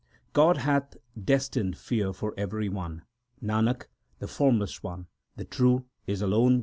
[0.33, 3.03] God hath destined fear for every one;
[3.39, 3.83] 3 Nanak,
[4.17, 6.59] the Form less One, the True, is alone without fear.